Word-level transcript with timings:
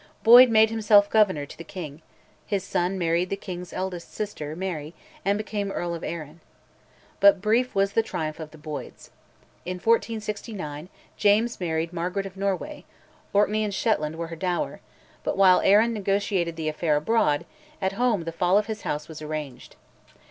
Boyd 0.23 0.49
made 0.49 0.71
himself 0.71 1.11
Governor 1.11 1.45
to 1.45 1.55
the 1.55 1.63
king, 1.63 2.01
his 2.47 2.63
son 2.63 2.97
married 2.97 3.29
the 3.29 3.35
king's 3.35 3.71
eldest 3.71 4.11
sister, 4.11 4.55
Mary, 4.55 4.95
and 5.23 5.37
became 5.37 5.69
Earl 5.71 5.93
of 5.93 6.03
Arran. 6.03 6.39
But 7.19 7.39
brief 7.39 7.75
was 7.75 7.93
the 7.93 8.01
triumph 8.01 8.39
of 8.39 8.49
the 8.49 8.57
Boyds. 8.57 9.11
In 9.63 9.75
1469 9.75 10.89
James 11.17 11.59
married 11.59 11.93
Margaret 11.93 12.25
of 12.25 12.35
Norway; 12.35 12.83
Orkney 13.31 13.63
and 13.63 13.75
Shetland 13.75 14.15
were 14.15 14.29
her 14.29 14.35
dower; 14.35 14.81
but 15.23 15.37
while 15.37 15.61
Arran 15.61 15.93
negotiated 15.93 16.55
the 16.55 16.67
affair 16.67 16.95
abroad, 16.95 17.45
at 17.79 17.93
home 17.93 18.23
the 18.23 18.31
fall 18.31 18.57
of 18.57 18.65
his 18.65 18.81
house 18.81 19.07
was 19.07 19.21
arranged. 19.21 19.75